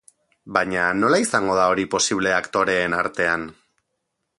[0.55, 3.49] Baina, nola izango da hori posible aktoreen artean?